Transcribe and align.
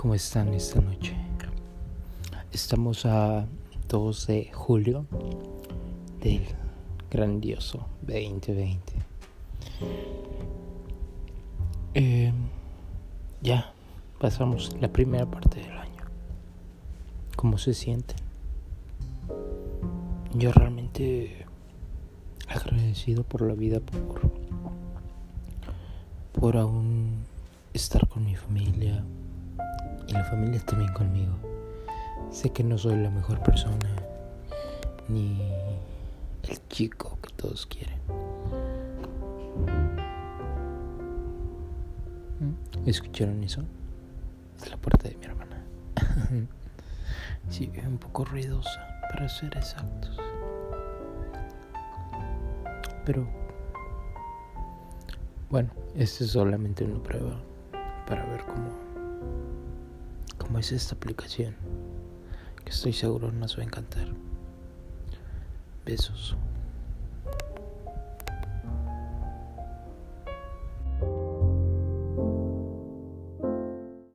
¿Cómo 0.00 0.14
están 0.14 0.54
esta 0.54 0.80
noche? 0.80 1.14
Estamos 2.52 3.04
a 3.04 3.44
2 3.86 4.26
de 4.28 4.50
julio 4.50 5.04
del 6.22 6.40
grandioso 7.10 7.86
2020. 8.00 8.80
Eh, 11.92 12.32
ya 13.42 13.74
pasamos 14.18 14.74
la 14.80 14.88
primera 14.88 15.26
parte 15.26 15.60
del 15.60 15.76
año. 15.76 16.04
¿Cómo 17.36 17.58
se 17.58 17.74
sienten? 17.74 18.16
Yo 20.32 20.50
realmente 20.50 21.44
agradecido 22.48 23.22
por 23.22 23.42
la 23.42 23.52
vida, 23.52 23.80
por, 23.80 24.32
por 26.32 26.56
aún 26.56 27.26
estar 27.74 28.08
con 28.08 28.24
mi 28.24 28.34
familia 28.34 29.04
y 30.06 30.12
la 30.12 30.24
familia 30.24 30.60
también 30.60 30.92
conmigo. 30.92 31.32
Sé 32.30 32.50
que 32.50 32.62
no 32.62 32.78
soy 32.78 32.96
la 32.96 33.10
mejor 33.10 33.42
persona 33.42 33.88
ni 35.08 35.40
el 36.48 36.68
chico 36.68 37.18
que 37.22 37.30
todos 37.34 37.66
quieren. 37.66 37.98
¿Escucharon 42.86 43.42
eso? 43.44 43.62
Es 44.56 44.70
la 44.70 44.76
puerta 44.76 45.08
de 45.08 45.16
mi 45.16 45.24
hermana. 45.26 45.62
sí, 47.50 47.70
un 47.86 47.98
poco 47.98 48.24
ruidosa, 48.24 48.80
para 49.10 49.28
ser 49.28 49.56
exactos. 49.56 50.18
Pero 53.04 53.26
bueno, 55.50 55.70
esta 55.96 56.24
es 56.24 56.30
solamente 56.30 56.84
una 56.84 57.02
prueba 57.02 57.36
para 58.06 58.24
ver 58.26 58.40
cómo, 58.42 58.68
cómo 60.50 60.58
es 60.58 60.72
esta 60.72 60.96
aplicación, 60.96 61.54
que 62.64 62.70
estoy 62.70 62.92
seguro 62.92 63.30
nos 63.30 63.56
va 63.56 63.62
a 63.62 63.66
encantar. 63.66 64.08
Besos. 65.86 66.36